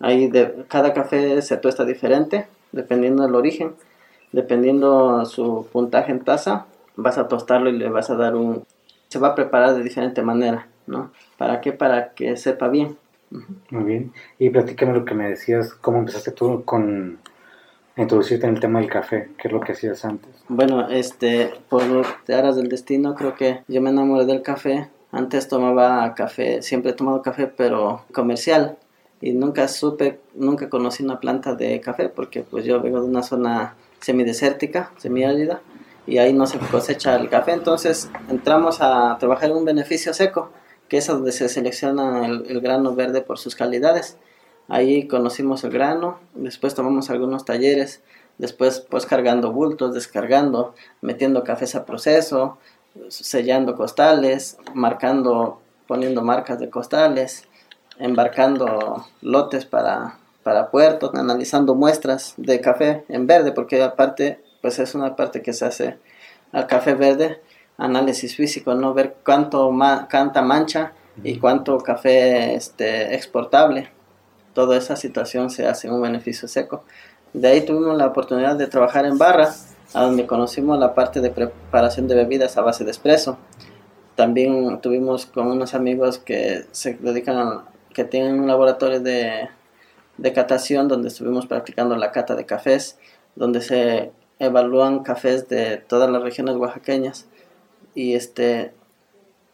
[0.00, 3.72] Ahí de, cada café se tuesta diferente, dependiendo del origen,
[4.32, 8.66] dependiendo su puntaje en taza, vas a tostarlo y le vas a dar un...
[9.10, 11.10] Se va a preparar de diferente manera, ¿no?
[11.36, 11.72] ¿Para qué?
[11.72, 12.96] Para que sepa bien.
[13.70, 14.12] Muy bien.
[14.38, 17.18] Y platícame lo que me decías, cómo empezaste tú con
[17.96, 20.30] introducirte en el tema del café, qué es lo que hacías antes.
[20.48, 21.82] Bueno, este, por
[22.28, 24.88] aras del destino, creo que yo me enamoré del café.
[25.12, 28.78] Antes tomaba café, siempre he tomado café, pero comercial.
[29.20, 33.22] Y nunca supe, nunca conocí una planta de café, porque pues yo vengo de una
[33.22, 35.60] zona semidesértica, semiárida,
[36.10, 37.52] y ahí no se cosecha el café.
[37.52, 40.50] Entonces entramos a trabajar en un beneficio seco,
[40.88, 44.18] que es donde se selecciona el, grano verde por sus calidades.
[44.68, 48.02] Ahí conocimos el grano, después tomamos algunos talleres,
[48.38, 52.58] después pues cargando bultos, descargando, metiendo cafés a proceso,
[53.08, 57.44] sellando costales, marcando, poniendo marcas de costales,
[58.00, 64.94] embarcando lotes para, para puertos, analizando muestras de café en verde, porque aparte pues es
[64.94, 65.98] una parte que se hace
[66.52, 67.40] al café verde,
[67.78, 70.92] análisis físico, no ver cuánto ma canta mancha
[71.22, 73.90] y cuánto café este, exportable.
[74.54, 76.84] Toda esa situación se hace un beneficio seco.
[77.32, 79.54] De ahí tuvimos la oportunidad de trabajar en barra,
[79.94, 83.38] a donde conocimos la parte de preparación de bebidas a base de espresso.
[84.16, 89.48] También tuvimos con unos amigos que se dedican a, que tienen un laboratorio de,
[90.18, 92.98] de catación donde estuvimos practicando la cata de cafés,
[93.36, 97.26] donde se evalúan cafés de todas las regiones oaxaqueñas.
[97.94, 98.72] Y este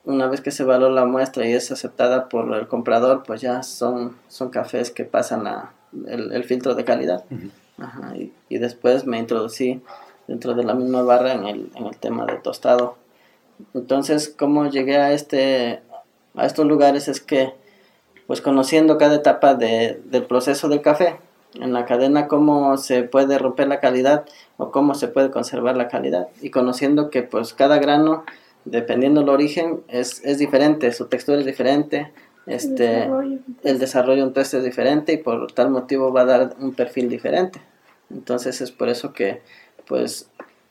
[0.04, 3.62] una vez que se evalúa la muestra y es aceptada por el comprador pues ya
[3.62, 5.74] son son cafés que pasan a,
[6.06, 7.24] el, filtro de calidad.
[8.48, 9.82] Y, después me introducí
[10.28, 12.96] dentro de la misma barra en el, en el tema de tostado.
[13.74, 15.82] Entonces cómo llegué a este
[16.36, 17.52] a estos lugares es que
[18.28, 21.16] pues conociendo cada etapa de, del proceso del café
[21.60, 24.24] en la cadena cómo se puede romper la calidad
[24.56, 28.24] o cómo se puede conservar la calidad y conociendo que pues cada grano
[28.66, 32.12] dependiendo del origen es, es diferente, su textura es diferente,
[32.46, 33.08] este,
[33.62, 37.08] el desarrollo, el entonces es diferente y por tal motivo va a dar un perfil
[37.08, 37.60] diferente.
[38.10, 39.40] Entonces es por eso que
[39.86, 40.28] pues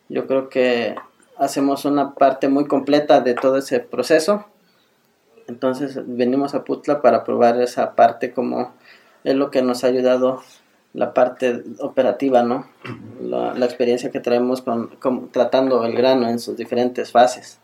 [0.10, 0.95] yo creo que
[1.38, 4.45] hacemos una parte muy completa de todo ese proceso.
[5.48, 8.74] Entonces venimos a Putla para probar esa parte como
[9.24, 10.41] es lo que nos ha ayudado
[10.95, 12.67] la parte operativa, ¿no?
[13.21, 17.60] La, experiencia que traemos con, tratando el grano en sus diferentes fases.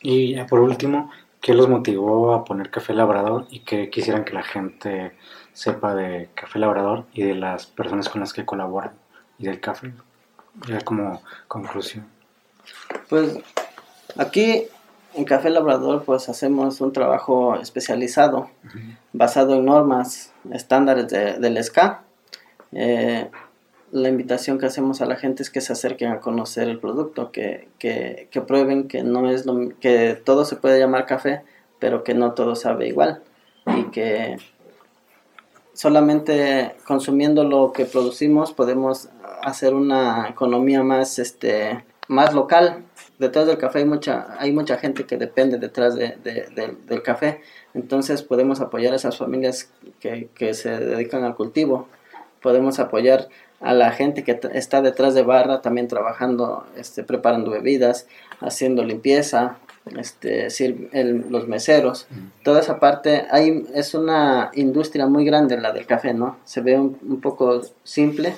[0.00, 4.44] Y por último, ¿qué los motivó a poner café labrador y qué quisieran que la
[4.44, 5.12] gente
[5.52, 8.92] sepa de café labrador y de las personas con las que colaboran
[9.38, 9.92] y del café?
[10.68, 12.06] Ya como conclusión.
[13.08, 13.38] Pues
[14.16, 14.68] aquí
[15.18, 18.48] en Café Labrador pues hacemos un trabajo especializado
[19.12, 22.02] basado en normas estándares de, del SCA.
[22.72, 23.28] Eh,
[23.90, 27.32] la invitación que hacemos a la gente es que se acerquen a conocer el producto,
[27.32, 29.44] que, que, prueben que no es
[29.80, 31.42] que todo se puede llamar café,
[31.80, 33.22] pero que no todo sabe igual
[33.76, 34.36] y que
[35.72, 39.08] solamente consumiendo lo que producimos podemos
[39.42, 42.84] hacer una economía más este más local
[43.18, 46.16] detrás del café hay mucha, hay mucha gente que depende detrás de,
[46.86, 47.40] del café,
[47.74, 51.88] entonces podemos apoyar a esas familias que, que, se dedican al cultivo,
[52.40, 53.28] podemos apoyar
[53.60, 58.06] a la gente que está detrás de barra también trabajando, este, preparando bebidas,
[58.40, 59.56] haciendo limpieza,
[59.96, 60.46] este,
[60.92, 62.06] el, los meseros,
[62.44, 66.36] toda esa parte, hay, es una industria muy grande la del café, ¿no?
[66.44, 68.36] Se ve un, un poco simple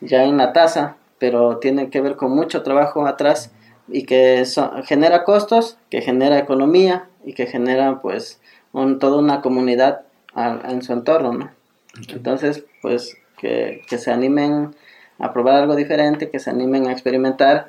[0.00, 3.52] ya en la taza, pero tiene que ver con mucho trabajo atrás
[3.88, 4.44] y que
[4.84, 8.40] genera costos, que genera economía y que genera pues
[8.72, 10.02] toda una comunidad
[10.36, 11.50] en su entorno, ¿no?
[12.08, 14.74] Entonces, pues que, se animen
[15.18, 17.68] a probar algo diferente, que se animen a experimentar,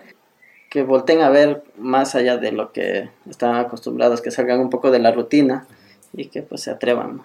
[0.69, 4.91] que volten a ver más allá de lo que están acostumbrados, que salgan un poco
[4.91, 5.65] de la rutina
[6.13, 7.21] y que pues se atrevan.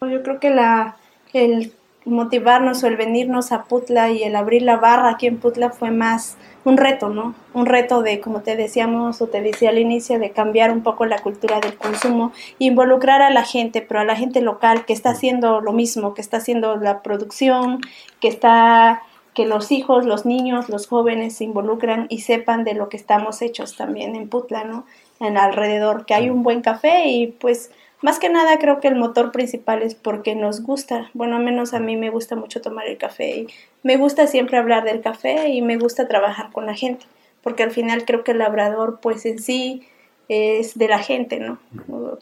[0.00, 0.96] Yo creo que la,
[1.32, 1.72] el
[2.04, 5.90] motivarnos o el venirnos a Putla y el abrir la barra aquí en Putla fue
[5.90, 7.34] más un reto, ¿no?
[7.52, 11.06] Un reto de, como te decíamos o te decía al inicio, de cambiar un poco
[11.06, 15.10] la cultura del consumo, involucrar a la gente, pero a la gente local que está
[15.10, 17.80] haciendo lo mismo, que está haciendo la producción,
[18.20, 19.02] que está
[19.34, 23.42] que los hijos, los niños, los jóvenes se involucran y sepan de lo que estamos
[23.42, 24.86] hechos también en Putla, ¿no?
[25.18, 27.72] En alrededor, que hay un buen café y pues
[28.04, 31.78] más que nada creo que el motor principal es porque nos gusta, bueno, menos a
[31.80, 33.46] mí me gusta mucho tomar el café y
[33.82, 37.06] me gusta siempre hablar del café y me gusta trabajar con la gente,
[37.40, 39.88] porque al final creo que el labrador pues en sí
[40.28, 41.58] es de la gente, ¿no?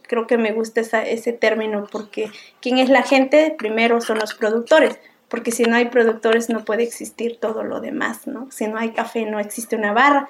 [0.02, 2.30] Creo que me gusta ese término porque
[2.60, 3.52] ¿quién es la gente?
[3.58, 8.28] Primero son los productores, porque si no hay productores no puede existir todo lo demás,
[8.28, 8.48] ¿no?
[8.52, 10.28] Si no hay café no existe una barra.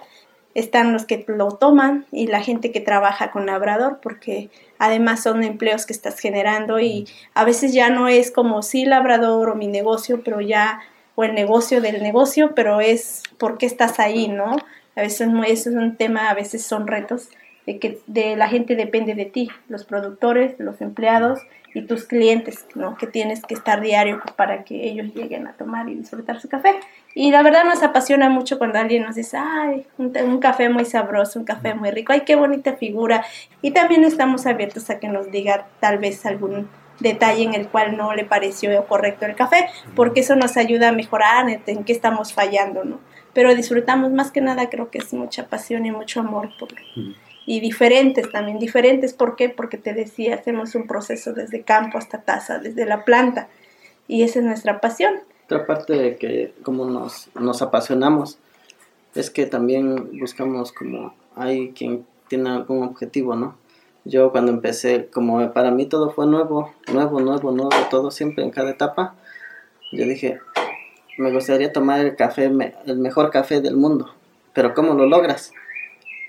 [0.55, 4.51] Están los que lo toman y la gente que trabaja con labrador, porque
[4.83, 9.49] además son empleos que estás generando y a veces ya no es como sí labrador
[9.49, 10.81] o mi negocio, pero ya,
[11.15, 14.57] o el negocio del negocio, pero es por qué estás ahí, ¿no?
[14.97, 17.29] A veces eso es un tema, a veces son retos
[17.67, 21.41] de que de la gente depende de ti, los productores, los empleados
[21.75, 22.97] y tus clientes, ¿no?
[22.97, 26.75] Que tienes que estar diario para que ellos lleguen a tomar y disfrutar su café.
[27.15, 30.85] Y la verdad nos apasiona mucho cuando alguien nos dice, ay, un, un, café muy
[30.85, 33.25] sabroso, un café muy rico, ay, qué bonita figura.
[33.63, 36.69] Y también estamos abiertos a que nos diga tal vez algún
[37.01, 40.93] detalle en el cual no le pareció correcto el café, porque eso nos ayuda a
[40.93, 43.01] mejorar en qué estamos fallando, ¿no?
[43.33, 46.69] Pero disfrutamos más que nada, creo que es mucha pasión y mucho amor por,
[47.47, 49.49] y diferentes también, diferentes, ¿por qué?
[49.49, 53.49] Porque te decía, hacemos un proceso desde campo hasta taza, desde la planta,
[54.09, 55.15] y esa es nuestra pasión.
[55.47, 58.39] Otra parte de que como nos, nos apasionamos
[59.15, 63.57] es que también buscamos como hay quien tiene algún objetivo, ¿no?
[64.05, 68.51] Yo cuando empecé, como para mí todo fue nuevo, nuevo, nuevo, nuevo, todo siempre en
[68.51, 69.15] cada etapa,
[69.93, 70.41] yo dije,
[71.19, 72.51] me gustaría tomar el café,
[72.87, 74.13] el mejor café del mundo,
[74.55, 75.53] pero ¿cómo lo logras?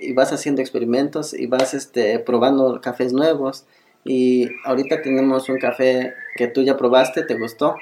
[0.03, 3.65] Y vas haciendo experimentos y vas este, probando cafés nuevos.
[4.03, 7.75] Y ahorita tenemos un café que tú ya probaste, te gustó,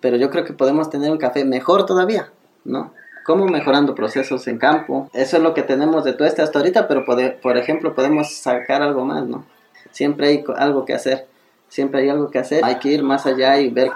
[0.00, 2.32] pero yo creo que podemos tener un café mejor todavía,
[2.64, 2.92] ¿no?
[3.24, 5.08] Como mejorando procesos en campo.
[5.14, 7.04] Eso es lo que tenemos de todo este hasta ahorita, pero
[7.40, 9.46] por ejemplo podemos sacar algo más, ¿no?
[9.92, 11.26] Siempre hay algo que hacer,
[11.68, 12.64] siempre hay algo que hacer.
[12.64, 13.90] Hay que ir más allá y ver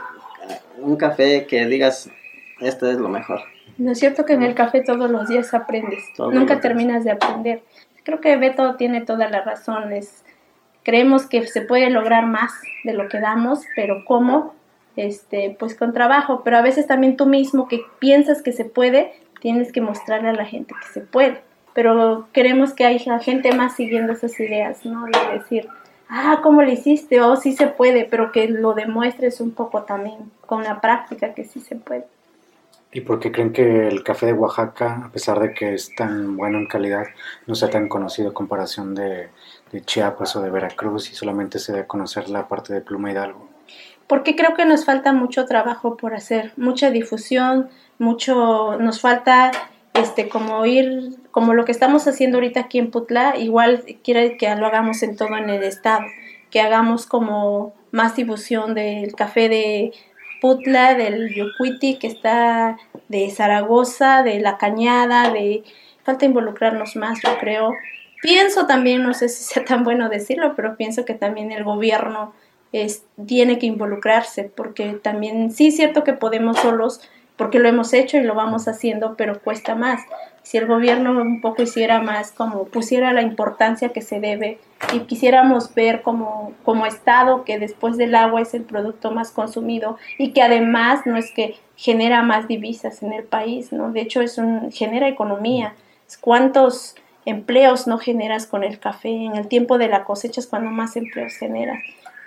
[0.78, 2.08] un café que digas,
[2.60, 3.40] esto es lo mejor.
[3.78, 7.62] No es cierto que en el café todos los días aprendes, nunca terminas de aprender.
[8.02, 10.24] Creo que Beto tiene todas las razones.
[10.82, 12.52] Creemos que se puede lograr más
[12.82, 14.54] de lo que damos, pero ¿cómo?
[14.96, 19.12] Este, pues con trabajo, pero a veces también tú mismo que piensas que se puede,
[19.40, 21.40] tienes que mostrarle a la gente que se puede.
[21.72, 25.04] Pero queremos que haya gente más siguiendo esas ideas, ¿no?
[25.04, 25.68] De decir,
[26.08, 27.20] ah, ¿cómo lo hiciste?
[27.20, 31.32] O oh, sí se puede, pero que lo demuestres un poco también con la práctica
[31.32, 32.06] que sí se puede.
[32.90, 36.36] ¿Y por qué creen que el café de Oaxaca, a pesar de que es tan
[36.36, 37.06] bueno en calidad,
[37.46, 39.28] no sea tan conocido en comparación de,
[39.84, 43.46] Chiapas o de Veracruz y solamente se dé a conocer la parte de Pluma Hidalgo?
[44.06, 47.68] Porque creo que nos falta mucho trabajo por hacer, mucha difusión,
[47.98, 49.50] mucho, nos falta
[49.92, 54.54] este como ir, como lo que estamos haciendo ahorita aquí en Putla, igual quiere que
[54.56, 56.06] lo hagamos en todo en el estado,
[56.50, 59.92] que hagamos como más difusión del café de
[60.40, 62.76] Putla, del Yocuiti, que está
[63.08, 65.64] de Zaragoza, de La Cañada, de...
[66.04, 67.74] Falta involucrarnos más, yo creo.
[68.22, 72.32] Pienso también, no sé si sea tan bueno decirlo, pero pienso que también el gobierno
[72.72, 77.00] es, tiene que involucrarse, porque también sí es cierto que podemos solos,
[77.36, 80.00] porque lo hemos hecho y lo vamos haciendo, pero cuesta más.
[80.48, 84.58] Si el gobierno un poco hiciera más, como pusiera la importancia que se debe
[84.94, 89.98] y quisiéramos ver como, como Estado que después del agua es el producto más consumido
[90.16, 93.92] y que además no es que genera más divisas en el país, ¿no?
[93.92, 95.74] De hecho, es un, genera economía.
[96.22, 96.94] ¿Cuántos
[97.26, 99.10] empleos no generas con el café?
[99.10, 101.78] En el tiempo de la cosecha es cuando más empleos generas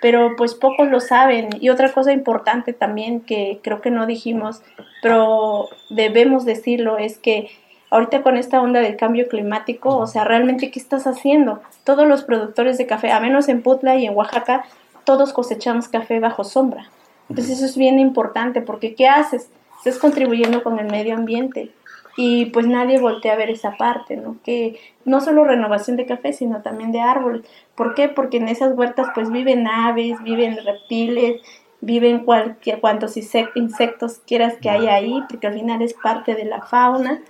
[0.02, 1.48] pero pues pocos lo saben.
[1.60, 4.60] Y otra cosa importante también que creo que no dijimos,
[5.00, 7.50] pero debemos decirlo, es que
[7.92, 11.60] ahorita con esta onda del cambio climático, o sea, realmente, ¿qué estás haciendo?
[11.84, 14.64] Todos los productores de café, a menos en Putla y en Oaxaca,
[15.04, 16.90] todos cosechamos café bajo sombra.
[17.28, 19.50] Entonces eso es bien importante porque ¿qué haces?
[19.78, 21.70] Estás contribuyendo con el medio ambiente
[22.16, 24.36] y pues nadie voltea a ver esa parte, ¿no?
[24.42, 27.42] Que no solo renovación de café, sino también de árboles.
[27.74, 28.08] ¿Por qué?
[28.08, 31.42] Porque en esas huertas pues viven aves, viven reptiles,
[31.82, 36.62] viven cualquier, cuantos insectos quieras que haya ahí, porque al final es parte de la
[36.62, 37.20] fauna.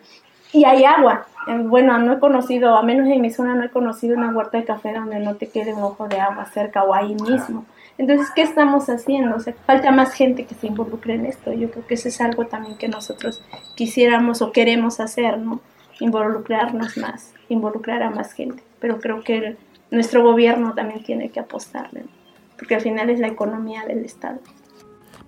[0.53, 1.27] Y hay agua.
[1.47, 4.59] Eh, bueno, no he conocido, a menos en mi zona no he conocido una huerta
[4.59, 7.65] de café donde no te quede un ojo de agua cerca o ahí mismo.
[7.99, 9.37] Entonces, ¿qué estamos haciendo?
[9.37, 11.53] O sea, falta más gente que se involucre en esto.
[11.53, 13.43] Yo creo que eso es algo también que nosotros
[13.75, 15.61] quisiéramos o queremos hacer, ¿no?
[16.01, 18.63] Involucrarnos más, involucrar a más gente.
[18.81, 19.57] Pero creo que
[19.91, 22.05] nuestro gobierno también tiene que apostarle,
[22.57, 24.41] porque al final es la economía del Estado.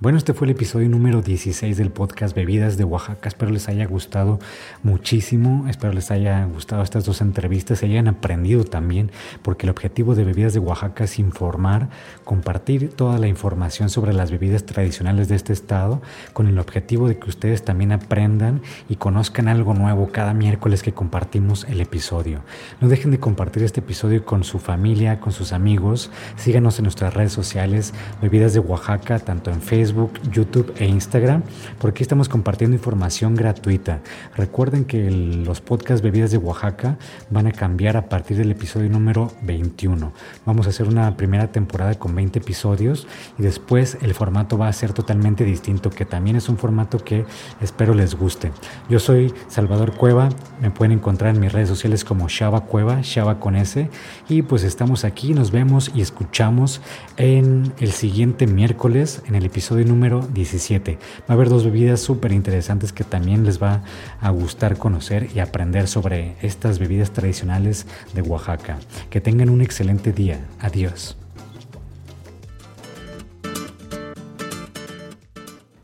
[0.04, 3.26] Bueno, este fue el episodio número 16 del podcast Bebidas de Oaxaca.
[3.26, 4.38] Espero les haya gustado
[4.82, 5.64] muchísimo.
[5.66, 10.24] Espero les haya gustado estas dos entrevistas y hayan aprendido también, porque el objetivo de
[10.24, 11.88] Bebidas de Oaxaca es informar,
[12.22, 16.02] compartir toda la información sobre las bebidas tradicionales de este estado,
[16.34, 20.92] con el objetivo de que ustedes también aprendan y conozcan algo nuevo cada miércoles que
[20.92, 22.42] compartimos el episodio.
[22.82, 26.10] No dejen de compartir este episodio con su familia, con sus amigos.
[26.36, 31.42] Síganos en nuestras redes sociales, Bebidas de Oaxaca, tanto en Facebook, Facebook, YouTube e Instagram,
[31.78, 34.00] porque estamos compartiendo información gratuita.
[34.36, 36.98] Recuerden que los podcasts Bebidas de Oaxaca
[37.30, 40.12] van a cambiar a partir del episodio número 21.
[40.44, 43.06] Vamos a hacer una primera temporada con 20 episodios
[43.38, 47.24] y después el formato va a ser totalmente distinto, que también es un formato que
[47.60, 48.50] espero les guste.
[48.88, 50.28] Yo soy Salvador Cueva,
[50.60, 53.88] me pueden encontrar en mis redes sociales como Shaba Cueva, Shaba con S,
[54.28, 56.80] y pues estamos aquí, nos vemos y escuchamos
[57.16, 59.46] en el siguiente miércoles, en el
[59.84, 60.98] número 17.
[61.20, 63.82] Va a haber dos bebidas súper interesantes que también les va
[64.20, 68.78] a gustar conocer y aprender sobre estas bebidas tradicionales de Oaxaca.
[69.10, 70.40] Que tengan un excelente día.
[70.60, 71.16] Adiós.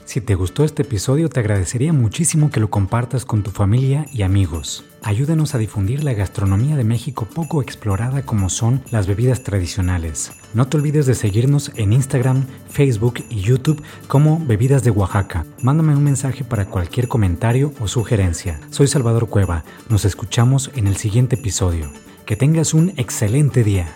[0.05, 4.22] Si te gustó este episodio, te agradecería muchísimo que lo compartas con tu familia y
[4.22, 4.84] amigos.
[5.03, 10.32] Ayúdanos a difundir la gastronomía de México poco explorada como son las bebidas tradicionales.
[10.53, 15.46] No te olvides de seguirnos en Instagram, Facebook y YouTube como Bebidas de Oaxaca.
[15.62, 18.61] Mándame un mensaje para cualquier comentario o sugerencia.
[18.70, 19.64] Soy Salvador Cueva.
[19.88, 21.90] Nos escuchamos en el siguiente episodio.
[22.26, 23.88] Que tengas un excelente día.